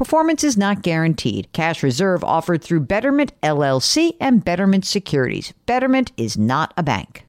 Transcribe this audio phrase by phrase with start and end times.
[0.00, 1.52] Performance is not guaranteed.
[1.52, 5.52] Cash reserve offered through Betterment LLC and Betterment Securities.
[5.66, 7.26] Betterment is not a bank.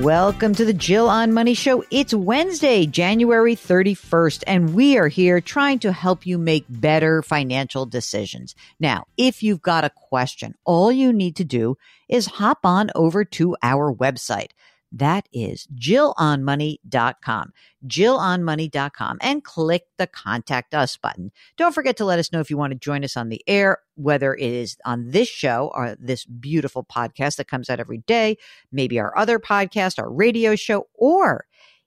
[0.00, 1.82] Welcome to the Jill on Money Show.
[1.90, 7.86] It's Wednesday, January 31st, and we are here trying to help you make better financial
[7.86, 8.54] decisions.
[8.78, 11.76] Now, if you've got a question, all you need to do
[12.08, 14.50] is hop on over to our website.
[14.92, 17.52] That is jillonmoney.com,
[17.86, 21.30] jillonmoney.com, and click the contact us button.
[21.56, 23.78] Don't forget to let us know if you want to join us on the air,
[23.96, 28.38] whether it is on this show or this beautiful podcast that comes out every day,
[28.72, 31.46] maybe our other podcast, our radio show, or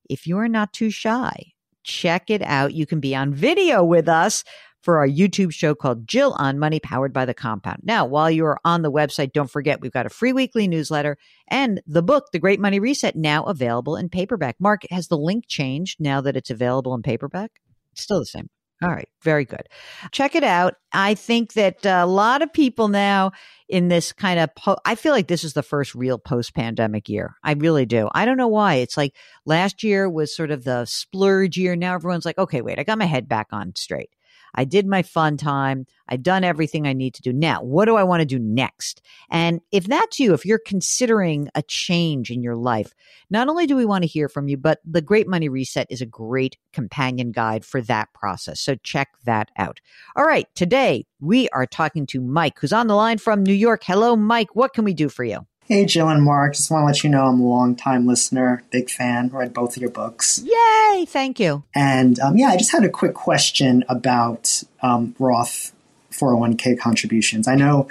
[0.10, 2.74] if you are not too shy, check it out.
[2.74, 4.44] You can be on video with us
[4.82, 7.82] for our YouTube show called Jill on Money, powered by the Compound.
[7.84, 11.18] Now, while you are on the website, don't forget we've got a free weekly newsletter
[11.48, 14.56] and the book, The Great Money Reset, now available in paperback.
[14.60, 17.52] Mark, has the link changed now that it's available in paperback?
[17.96, 18.50] still the same.
[18.84, 19.68] All right, very good.
[20.12, 20.74] Check it out.
[20.92, 23.32] I think that a lot of people now
[23.70, 27.08] in this kind of, po- I feel like this is the first real post pandemic
[27.08, 27.36] year.
[27.44, 28.10] I really do.
[28.12, 28.76] I don't know why.
[28.76, 29.16] It's like
[29.46, 31.76] last year was sort of the splurge year.
[31.76, 34.10] Now everyone's like, okay, wait, I got my head back on straight.
[34.56, 35.86] I did my fun time.
[36.08, 37.32] I've done everything I need to do.
[37.32, 39.02] Now, what do I want to do next?
[39.30, 42.94] And if that's you, if you're considering a change in your life,
[43.30, 46.02] not only do we want to hear from you, but the Great Money Reset is
[46.02, 48.60] a great companion guide for that process.
[48.60, 49.80] So check that out.
[50.16, 50.48] All right.
[50.56, 53.84] Today we are talking to Mike, who's on the line from New York.
[53.86, 54.56] Hello, Mike.
[54.56, 55.46] What can we do for you?
[55.72, 56.56] Hey, Jill and Mark.
[56.56, 59.78] Just want to let you know I'm a long time listener, big fan, read both
[59.78, 60.44] of your books.
[60.44, 61.06] Yay!
[61.08, 61.64] Thank you.
[61.74, 65.72] And um, yeah, I just had a quick question about um, Roth
[66.12, 67.48] 401k contributions.
[67.48, 67.88] I know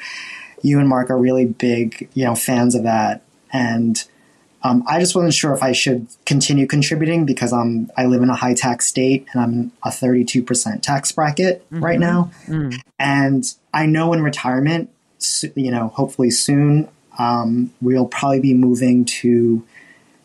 [0.60, 4.06] you and Mark are really big, you know, fans of that, and
[4.62, 8.28] um, I just wasn't sure if I should continue contributing because I'm I live in
[8.28, 11.82] a high tax state and I'm a 32% tax bracket mm-hmm.
[11.82, 12.78] right now, mm.
[12.98, 13.42] and
[13.72, 14.90] I know in retirement,
[15.54, 16.86] you know, hopefully soon
[17.19, 19.65] um, we'll probably be moving to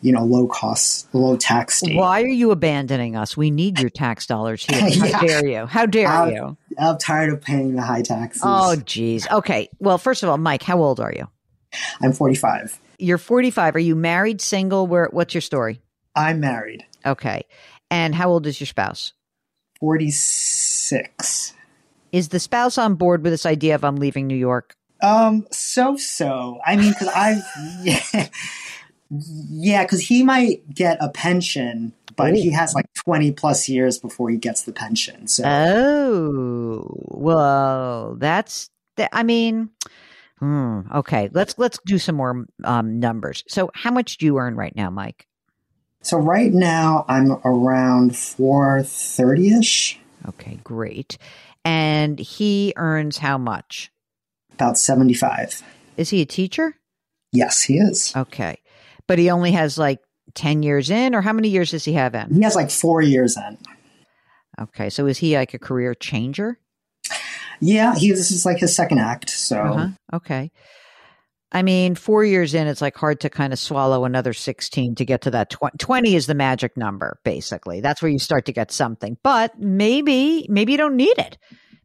[0.02, 1.96] you know low cost low tax state.
[1.96, 3.36] why are you abandoning us?
[3.36, 4.80] We need your tax dollars here.
[4.80, 5.20] How yeah.
[5.20, 5.66] dare you.
[5.66, 6.56] How dare I'm, you.
[6.78, 8.42] I'm tired of paying the high taxes.
[8.44, 9.28] Oh geez.
[9.28, 9.68] Okay.
[9.78, 11.28] Well first of all mike how old are you?
[12.00, 14.86] I'm 45 you're 45 are you married single?
[14.86, 15.80] Where what's your story?
[16.14, 16.84] I'm married.
[17.04, 17.44] Okay.
[17.90, 19.12] And how old is your spouse?
[19.80, 21.54] 46
[22.12, 25.96] is the spouse on board with this idea of i'm leaving new york um, so
[25.96, 26.60] so.
[26.64, 27.42] I mean, because I've
[27.82, 28.28] yeah,
[29.10, 32.34] yeah, because he might get a pension, but Ooh.
[32.34, 35.26] he has like twenty plus years before he gets the pension.
[35.26, 38.70] So oh, well, that's.
[39.12, 39.70] I mean,
[40.38, 41.28] hmm, okay.
[41.32, 43.44] Let's let's do some more um, numbers.
[43.48, 45.26] So, how much do you earn right now, Mike?
[46.06, 49.98] So right now I'm around four thirty ish.
[50.28, 51.18] Okay, great.
[51.64, 53.90] And he earns how much?
[54.56, 55.62] About 75.
[55.96, 56.74] Is he a teacher?
[57.32, 58.14] Yes, he is.
[58.16, 58.58] Okay.
[59.06, 60.00] But he only has like
[60.34, 62.34] 10 years in, or how many years does he have in?
[62.34, 63.58] He has like four years in.
[64.60, 64.90] Okay.
[64.90, 66.58] So is he like a career changer?
[67.60, 69.30] Yeah, he this is like his second act.
[69.30, 69.88] So uh-huh.
[70.14, 70.50] okay.
[71.52, 75.04] I mean, four years in, it's like hard to kind of swallow another 16 to
[75.04, 75.78] get to that 20.
[75.78, 77.80] 20 is the magic number, basically.
[77.80, 79.16] That's where you start to get something.
[79.22, 81.38] But maybe, maybe you don't need it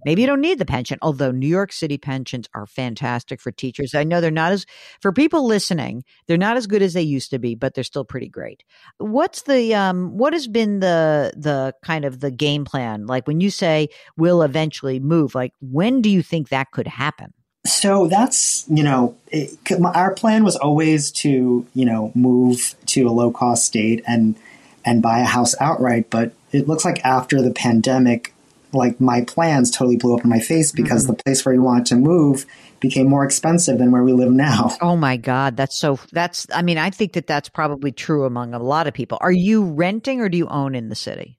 [0.06, 3.95] maybe you don't need the pension, although New York City pensions are fantastic for teachers.
[3.95, 4.65] I know they're not as,
[5.01, 8.06] for people listening, they're not as good as they used to be, but they're still
[8.06, 8.63] pretty great.
[8.98, 13.07] What's the, um, what has been the, the kind of the game plan?
[13.07, 17.33] Like when you say we'll eventually move, like when do you think that could happen?
[17.63, 23.12] So that's, you know, it, our plan was always to, you know, move to a
[23.12, 24.36] low cost state and,
[24.83, 26.09] and buy a house outright.
[26.09, 28.33] But it looks like after the pandemic,
[28.74, 31.14] like my plans totally blew up in my face because mm-hmm.
[31.14, 32.46] the place where we wanted to move
[32.80, 34.76] became more expensive than where we live now.
[34.82, 35.56] Oh my God.
[35.56, 38.94] That's so, that's, I mean, I think that that's probably true among a lot of
[38.94, 39.18] people.
[39.22, 41.38] Are you renting or do you own in the city?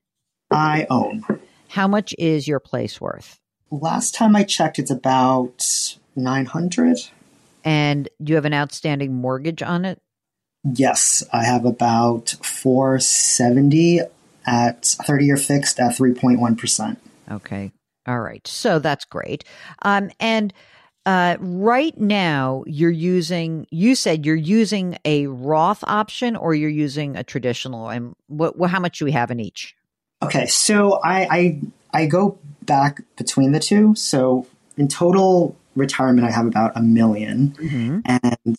[0.50, 1.25] I own.
[1.69, 3.40] How much is your place worth?
[3.70, 6.99] Last time I checked, it's about 900.
[7.64, 10.00] And do you have an outstanding mortgage on it?
[10.64, 14.00] Yes, I have about 470
[14.46, 16.96] at 30 year fixed at 3.1%.
[17.32, 17.73] Okay.
[18.06, 18.46] All right.
[18.46, 19.44] So that's great.
[19.82, 20.52] Um, and
[21.05, 27.17] uh, right now, you're using, you said you're using a Roth option or you're using
[27.17, 27.88] a traditional.
[27.88, 29.75] And what, what how much do we have in each?
[30.23, 30.46] Okay.
[30.46, 31.61] So I, I,
[31.93, 33.94] I go back between the two.
[33.96, 34.46] So
[34.76, 38.00] in total retirement, I have about a 1000000 mm-hmm.
[38.05, 38.56] and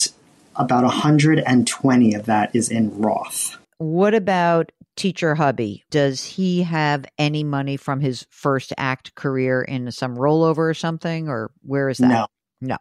[0.55, 3.57] about 120 of that is in Roth.
[3.77, 5.83] What about teacher hubby?
[5.89, 11.27] Does he have any money from his first act career in some rollover or something,
[11.27, 12.07] or where is that?
[12.07, 12.27] No.
[12.61, 12.77] No.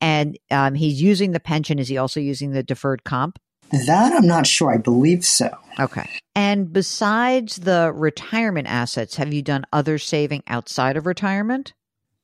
[0.00, 1.78] And um, he's using the pension.
[1.78, 3.38] Is he also using the deferred comp?
[3.70, 4.72] That I'm not sure.
[4.72, 5.56] I believe so.
[5.78, 6.08] Okay.
[6.34, 11.72] And besides the retirement assets, have you done other saving outside of retirement?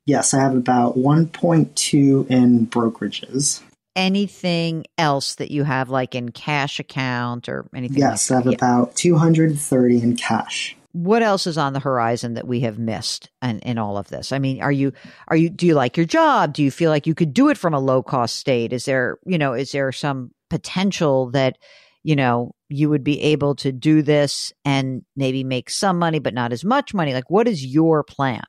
[0.07, 3.63] Yes, I have about 1.2 in brokerages
[3.97, 8.53] anything else that you have like in cash account or anything yes like i have
[8.53, 8.57] yeah.
[8.57, 10.77] about 230 in cash.
[10.93, 14.33] What else is on the horizon that we have missed in, in all of this?
[14.33, 14.93] I mean are you
[15.29, 16.55] are you do you like your job?
[16.55, 18.73] Do you feel like you could do it from a low cost state?
[18.73, 21.59] Is there you know is there some potential that
[22.03, 26.35] you know you would be able to do this and maybe make some money but
[26.35, 27.13] not as much money?
[27.13, 28.45] Like what is your plan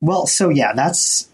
[0.00, 1.30] well so yeah that's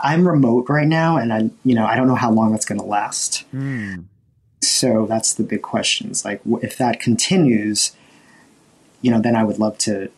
[0.00, 2.80] I'm remote right now, and I, you know, I don't know how long that's going
[2.80, 3.44] to last.
[3.52, 4.04] Mm.
[4.62, 6.10] So that's the big question.
[6.10, 7.92] It's like if that continues,
[9.02, 10.10] you know, then I would love to,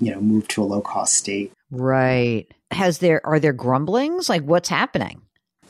[0.00, 1.52] you know, move to a low cost state.
[1.70, 2.46] Right.
[2.70, 4.28] Has there are there grumblings?
[4.28, 5.22] Like what's happening?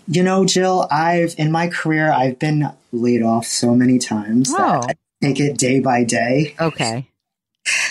[0.07, 4.57] You know, Jill, I've in my career I've been laid off so many times oh.
[4.57, 4.95] that I
[5.27, 6.55] take it day by day.
[6.61, 7.09] Okay.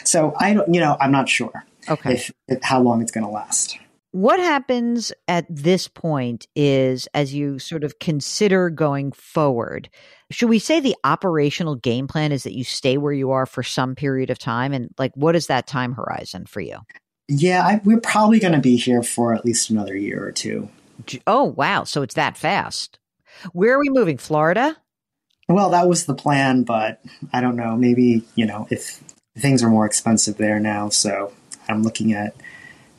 [0.03, 1.65] So I don't, you know, I'm not sure.
[1.89, 2.13] Okay.
[2.13, 3.77] If, if how long it's going to last.
[4.11, 9.89] What happens at this point is as you sort of consider going forward
[10.33, 13.63] should we say the operational game plan is that you stay where you are for
[13.63, 14.73] some period of time?
[14.73, 16.79] And like what is that time horizon for you?
[17.27, 20.69] Yeah I, we're probably going to be here for at least another year or two.
[21.27, 21.83] Oh wow.
[21.83, 22.99] So it's that fast.
[23.53, 24.17] Where are we moving?
[24.17, 24.77] Florida?
[25.47, 27.01] Well that was the plan but
[27.31, 27.75] i don't know.
[27.75, 29.03] Maybe you know if
[29.37, 31.31] things are more expensive there now so
[31.69, 32.35] i'm looking at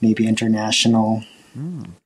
[0.04, 1.24] maybe international.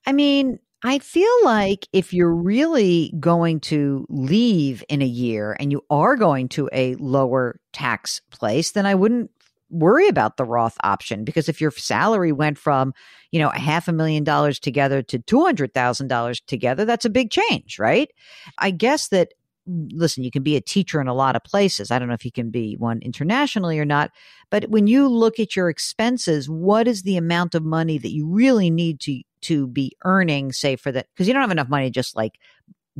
[0.07, 5.73] I mean, I feel like if you're really going to leave in a year and
[5.73, 9.31] you are going to a lower tax place, then I wouldn't
[9.71, 12.95] worry about the Roth option because if your salary went from,
[13.33, 17.79] you know, a half a million dollars together to $200,000 together, that's a big change,
[17.79, 18.11] right?
[18.59, 19.35] I guess that
[19.69, 21.91] listen, you can be a teacher in a lot of places.
[21.91, 24.11] I don't know if you can be one internationally or not,
[24.51, 28.27] but when you look at your expenses, what is the amount of money that you
[28.27, 31.87] really need to to be earning, say for that because you don't have enough money
[31.87, 32.39] to just like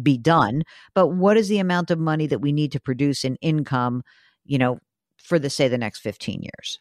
[0.01, 0.63] be done,
[0.95, 4.03] but what is the amount of money that we need to produce in income,
[4.45, 4.79] you know,
[5.17, 6.79] for the say the next 15 years?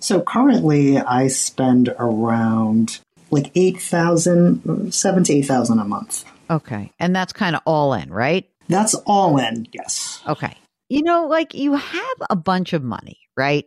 [0.00, 6.24] So currently I spend around like 8,000 7 to 8,000 a month.
[6.50, 6.92] Okay.
[6.98, 8.46] And that's kind of all in, right?
[8.68, 10.22] That's all in, yes.
[10.26, 10.56] Okay.
[10.88, 13.66] You know, like you have a bunch of money, right?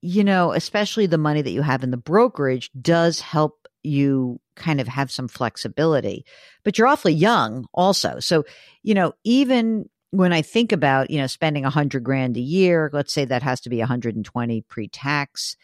[0.00, 4.80] You know, especially the money that you have in the brokerage does help you kind
[4.80, 6.24] of have some flexibility,
[6.64, 8.18] but you're awfully young also.
[8.20, 8.44] So,
[8.82, 12.88] you know, even when I think about, you know, spending a hundred grand a year,
[12.92, 15.56] let's say that has to be 120 pre tax.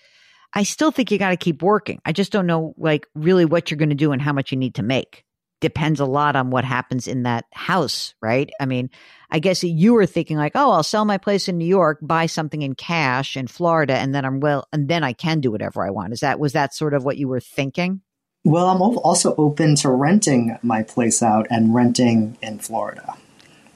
[0.52, 2.00] I still think you got to keep working.
[2.04, 4.58] I just don't know, like, really what you're going to do and how much you
[4.58, 5.24] need to make
[5.60, 8.50] depends a lot on what happens in that house, right?
[8.60, 8.90] I mean,
[9.30, 12.26] I guess you were thinking like, oh, I'll sell my place in New York, buy
[12.26, 15.84] something in cash in Florida, and then I'm well, and then I can do whatever
[15.84, 16.12] I want.
[16.12, 18.00] Is that was that sort of what you were thinking?
[18.44, 23.14] Well, I'm also open to renting my place out and renting in Florida.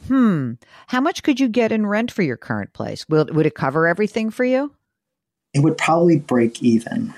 [0.09, 0.53] Hmm.
[0.87, 3.07] How much could you get in rent for your current place?
[3.09, 4.73] Will would it cover everything for you?
[5.53, 7.15] It would probably break even.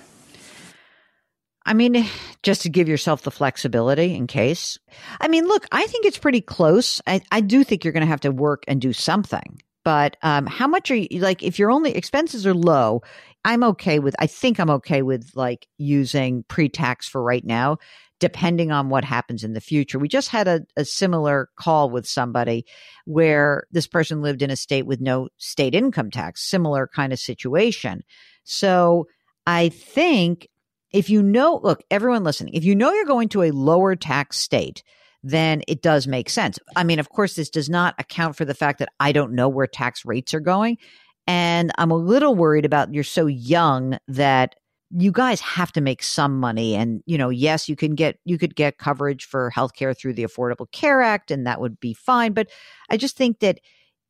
[1.66, 2.06] I mean,
[2.42, 4.78] just to give yourself the flexibility in case.
[5.20, 7.02] I mean, look, I think it's pretty close.
[7.06, 9.60] I, I do think you're going to have to work and do something.
[9.84, 11.44] But um, how much are you like?
[11.44, 13.02] If your only expenses are low,
[13.44, 14.16] I'm okay with.
[14.18, 17.78] I think I'm okay with like using pre-tax for right now,
[18.18, 20.00] depending on what happens in the future.
[20.00, 22.66] We just had a, a similar call with somebody
[23.04, 27.20] where this person lived in a state with no state income tax, similar kind of
[27.20, 28.02] situation.
[28.42, 29.06] So
[29.46, 30.48] I think
[30.96, 34.38] if you know, look, everyone listening, if you know you're going to a lower tax
[34.38, 34.82] state,
[35.22, 36.58] then it does make sense.
[36.74, 39.46] I mean, of course, this does not account for the fact that I don't know
[39.46, 40.78] where tax rates are going.
[41.26, 44.54] And I'm a little worried about you're so young that
[44.90, 46.74] you guys have to make some money.
[46.74, 50.24] And, you know, yes, you can get, you could get coverage for healthcare through the
[50.24, 52.32] Affordable Care Act, and that would be fine.
[52.32, 52.48] But
[52.88, 53.60] I just think that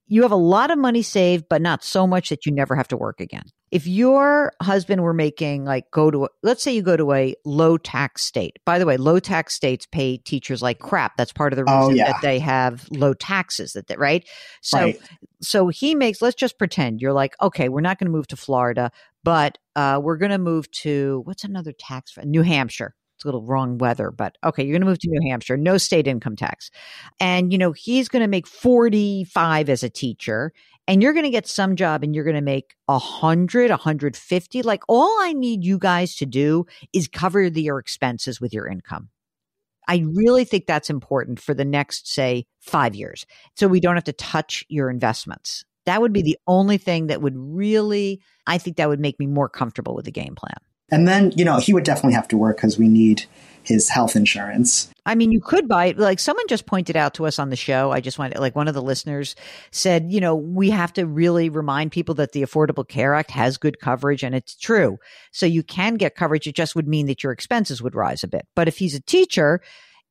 [0.07, 2.88] you have a lot of money saved, but not so much that you never have
[2.88, 3.47] to work again.
[3.71, 7.77] If your husband were making like go to, let's say you go to a low
[7.77, 8.59] tax state.
[8.65, 11.17] By the way, low tax states pay teachers like crap.
[11.17, 12.13] That's part of the oh, reason oh, yeah.
[12.13, 13.73] that they have low taxes.
[13.73, 14.27] That, that right.
[14.63, 15.01] So, right.
[15.41, 16.23] so he makes.
[16.23, 18.91] Let's just pretend you're like, okay, we're not going to move to Florida,
[19.25, 22.13] but uh, we're going to move to what's another tax?
[22.13, 25.09] for New Hampshire it's a little wrong weather, but okay, you're going to move to
[25.09, 26.71] New Hampshire, no state income tax.
[27.19, 30.53] And, you know, he's going to make 45 as a teacher
[30.88, 33.75] and you're going to get some job and you're going to make a 100, a
[33.75, 34.62] 150.
[34.62, 38.66] Like all I need you guys to do is cover the, your expenses with your
[38.66, 39.09] income.
[39.88, 43.25] I really think that's important for the next, say, five years.
[43.55, 45.64] So we don't have to touch your investments.
[45.85, 49.26] That would be the only thing that would really, I think that would make me
[49.26, 50.57] more comfortable with the game plan.
[50.90, 53.26] And then, you know, he would definitely have to work because we need
[53.67, 54.89] his health insurance.
[55.05, 55.99] I mean, you could buy it.
[55.99, 57.91] Like someone just pointed out to us on the show.
[57.91, 59.35] I just wanted, like one of the listeners
[59.73, 63.59] said, you know, we have to really remind people that the Affordable Care Act has
[63.59, 64.99] good coverage and it's true.
[65.33, 66.47] So you can get coverage.
[66.47, 68.47] It just would mean that your expenses would rise a bit.
[68.55, 69.61] But if he's a teacher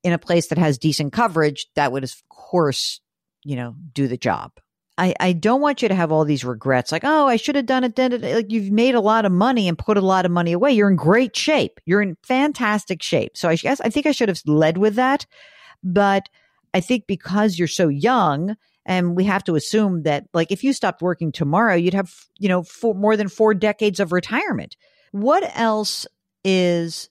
[0.04, 3.00] in a place that has decent coverage, that would, of course,
[3.44, 4.52] you know, do the job.
[4.98, 7.66] I, I don't want you to have all these regrets like, oh, I should have
[7.66, 8.22] done it then.
[8.22, 10.72] Like you've made a lot of money and put a lot of money away.
[10.72, 11.82] You're in great shape.
[11.86, 13.36] You're in fantastic shape.
[13.36, 15.26] So I guess I think I should have led with that.
[15.84, 16.30] But
[16.74, 20.72] I think because you're so young and we have to assume that like if you
[20.72, 24.78] stopped working tomorrow, you'd have, you know, four, more than four decades of retirement.
[25.12, 26.08] What else
[26.46, 27.10] is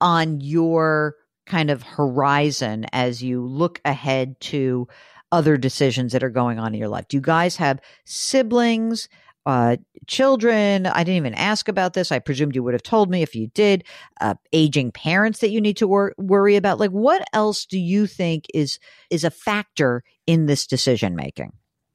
[0.00, 1.14] on your
[1.46, 4.88] kind of horizon as you look ahead to
[5.34, 7.08] other decisions that are going on in your life?
[7.08, 9.08] Do you guys have siblings,
[9.46, 9.76] uh,
[10.06, 10.86] children?
[10.86, 12.12] I didn't even ask about this.
[12.12, 13.82] I presumed you would have told me if you did.
[14.20, 16.78] Uh, aging parents that you need to wor- worry about.
[16.78, 18.78] Like, what else do you think is
[19.10, 21.52] is a factor in this decision making?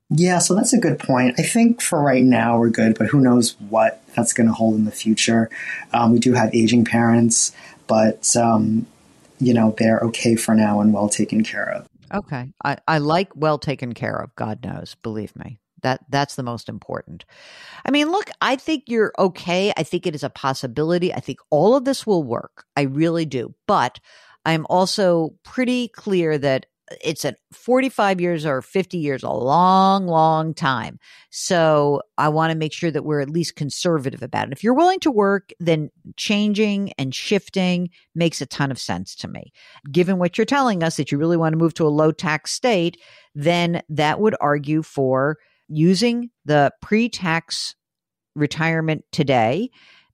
[0.10, 1.36] Yeah, so that's a good point.
[1.40, 4.76] I think for right now we're good, but who knows what that's going to hold
[4.76, 5.50] in the future.
[5.94, 7.54] Um, we do have aging parents,
[7.88, 8.86] but um,
[9.40, 11.88] you know they're okay for now and well taken care of.
[12.14, 12.52] Okay.
[12.64, 15.60] I, I like well taken care of, God knows, believe me.
[15.82, 17.24] That that's the most important.
[17.86, 19.72] I mean, look, I think you're okay.
[19.78, 21.14] I think it is a possibility.
[21.14, 22.66] I think all of this will work.
[22.76, 23.56] I really do.
[23.66, 24.00] But
[24.46, 26.66] I'm also pretty clear that
[27.04, 31.00] it's at 45 years or 50 years, a long, long time.
[31.30, 34.54] So I want to make sure that we're at least conservative about it.
[34.54, 39.28] If you're willing to work, then changing and shifting makes a ton of sense to
[39.28, 39.52] me.
[39.92, 42.52] Given what you're telling us that you really want to move to a low tax
[42.52, 42.98] state,
[43.36, 47.76] then that would argue for using the pre tax
[48.36, 49.70] retirement today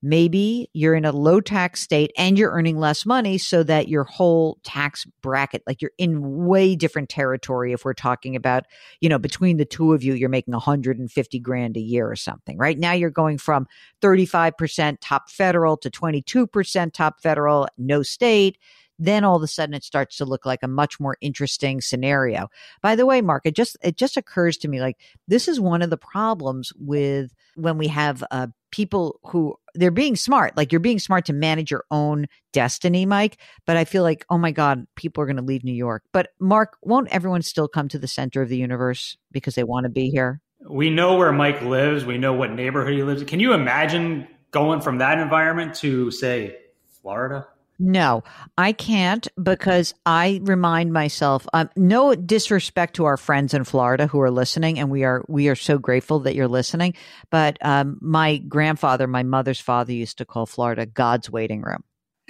[0.05, 4.03] maybe you're in a low tax state and you're earning less money so that your
[4.03, 8.65] whole tax bracket like you're in way different territory if we're talking about
[9.01, 12.55] you know between the two of you you're making 150 grand a year or something
[12.57, 12.77] right?
[12.77, 13.65] Now you're going from
[14.03, 18.59] 35% top federal to 22% top federal no state
[18.97, 22.47] then all of a sudden it starts to look like a much more interesting scenario.
[22.81, 24.97] By the way, Mark, it just it just occurs to me like
[25.27, 30.15] this is one of the problems with when we have uh, people who they're being
[30.15, 30.55] smart.
[30.57, 33.37] Like you're being smart to manage your own destiny, Mike.
[33.65, 36.03] But I feel like, oh my God, people are going to leave New York.
[36.11, 39.85] But Mark, won't everyone still come to the center of the universe because they want
[39.85, 40.41] to be here?
[40.67, 42.05] We know where Mike lives.
[42.05, 43.27] We know what neighborhood he lives in.
[43.27, 46.57] Can you imagine going from that environment to, say,
[47.01, 47.47] Florida?
[47.77, 48.23] No,
[48.57, 51.45] I can't because I remind myself.
[51.53, 55.49] Um, no disrespect to our friends in Florida who are listening, and we are we
[55.49, 56.93] are so grateful that you're listening.
[57.31, 61.83] But um, my grandfather, my mother's father, used to call Florida God's waiting room.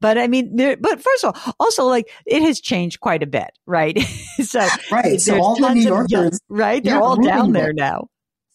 [0.00, 3.26] but I mean, there, but first of all, also like it has changed quite a
[3.26, 3.98] bit, right?
[4.42, 8.08] so right, so all the New Yorkers, right, they're all down there now.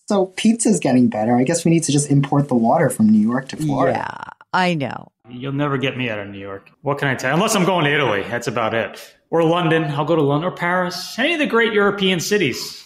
[0.09, 1.35] So pizza's getting better.
[1.35, 3.99] I guess we need to just import the water from New York to Florida.
[3.99, 5.11] Yeah, I know.
[5.29, 6.71] You'll never get me out of New York.
[6.81, 7.35] What can I tell you?
[7.35, 8.23] Unless I'm going to Italy.
[8.23, 9.15] That's about it.
[9.29, 9.83] Or London.
[9.83, 11.19] I'll go to London or Paris.
[11.19, 12.83] Any of the great European cities.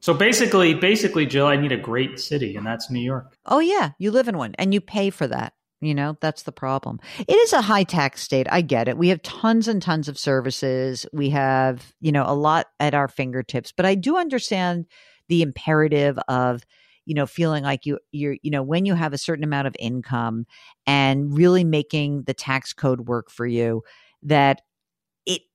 [0.00, 3.36] So basically, basically, Jill, I need a great city, and that's New York.
[3.44, 5.52] Oh yeah, you live in one and you pay for that.
[5.82, 6.98] You know, that's the problem.
[7.18, 8.46] It is a high tax state.
[8.50, 8.96] I get it.
[8.96, 11.04] We have tons and tons of services.
[11.12, 14.86] We have, you know, a lot at our fingertips, but I do understand
[15.28, 16.62] the imperative of
[17.06, 19.76] you know feeling like you you're you know when you have a certain amount of
[19.78, 20.46] income
[20.86, 23.82] and really making the tax code work for you
[24.22, 24.62] that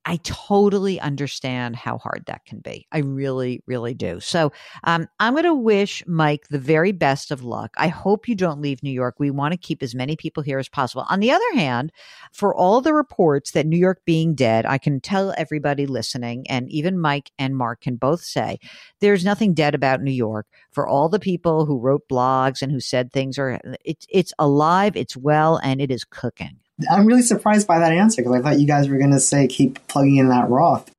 [0.09, 2.87] i totally understand how hard that can be.
[2.91, 4.19] I really really do.
[4.19, 4.51] So
[4.83, 7.73] um, i'm going to wish mike the very best of luck.
[7.77, 9.15] I hope you don't leave new york.
[9.19, 11.05] We want to keep as many people here as possible.
[11.09, 11.91] On the other hand
[12.31, 16.69] for all the reports that new york being dead i can tell everybody listening and
[16.71, 18.57] even mike and mark can both say
[18.99, 20.47] there's nothing dead about new york.
[20.71, 24.95] For all the people who wrote blogs and who said things are it's it's alive
[24.95, 26.57] it's well and it is cooking
[26.91, 29.47] I'm really surprised by that answer because I thought you guys were going to say
[29.47, 30.89] keep plugging in that Roth.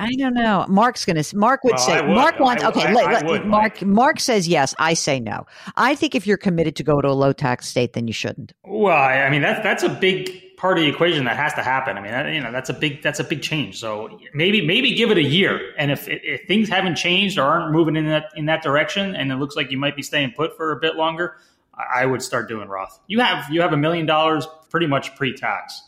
[0.00, 0.66] I don't know.
[0.68, 1.36] Mark's going to.
[1.36, 2.00] Mark would Well, say.
[2.02, 2.10] Would.
[2.14, 2.64] Mark wants.
[2.64, 3.74] I- okay, I- let- I would, Mark.
[3.80, 3.82] Mike.
[3.86, 4.74] Mark says yes.
[4.78, 5.46] I say no.
[5.76, 8.52] I think if you're committed to go to a low tax state, then you shouldn't.
[8.64, 11.62] Well, I I mean that's that's a big part of the equation that has to
[11.62, 11.96] happen.
[11.96, 13.78] I mean, that, you know, that's a big that's a big change.
[13.78, 17.72] So maybe maybe give it a year, and if, if things haven't changed or aren't
[17.72, 20.56] moving in that in that direction, and it looks like you might be staying put
[20.56, 21.36] for a bit longer,
[21.74, 22.98] I I would start doing Roth.
[23.06, 25.82] You have you have a million dollars pretty much pre tax.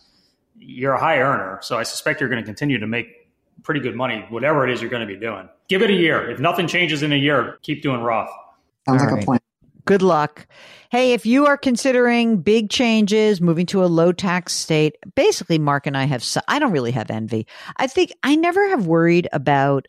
[0.59, 3.29] You're a high earner, so I suspect you're going to continue to make
[3.62, 5.49] pretty good money, whatever it is you're going to be doing.
[5.69, 6.31] Give it a year.
[6.31, 8.31] If nothing changes in a year, keep doing Roth.
[8.88, 9.23] Sounds All like right.
[9.23, 9.41] a plan.
[9.87, 10.47] Good luck.
[10.91, 15.87] Hey, if you are considering big changes, moving to a low tax state, basically, Mark
[15.87, 17.47] and I have, so, I don't really have envy.
[17.76, 19.88] I think I never have worried about,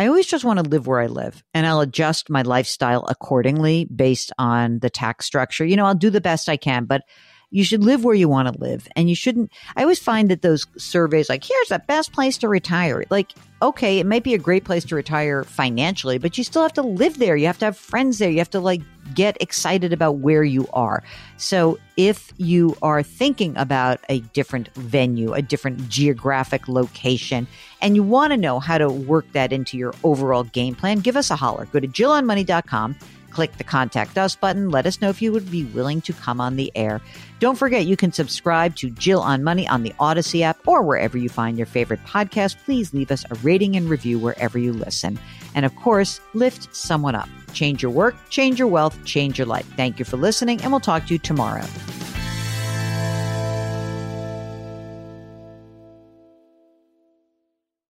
[0.00, 3.86] I always just want to live where I live and I'll adjust my lifestyle accordingly
[3.86, 5.64] based on the tax structure.
[5.64, 7.02] You know, I'll do the best I can, but
[7.50, 10.42] you should live where you want to live and you shouldn't i always find that
[10.42, 13.04] those surveys like here's the best place to retire.
[13.10, 16.72] Like okay it might be a great place to retire financially but you still have
[16.74, 18.82] to live there you have to have friends there you have to like
[19.14, 21.02] get excited about where you are.
[21.38, 27.46] So if you are thinking about a different venue a different geographic location
[27.80, 31.16] and you want to know how to work that into your overall game plan give
[31.16, 31.66] us a holler.
[31.66, 32.96] Go to jillonmoney.com
[33.30, 36.40] click the contact us button let us know if you would be willing to come
[36.40, 37.00] on the air
[37.40, 41.16] don't forget, you can subscribe to Jill on Money on the Audacy app or wherever
[41.16, 42.56] you find your favorite podcast.
[42.64, 45.18] Please leave us a rating and review wherever you listen.
[45.54, 47.28] And of course, lift someone up.
[47.52, 49.66] Change your work, change your wealth, change your life.
[49.76, 51.64] Thank you for listening, and we'll talk to you tomorrow.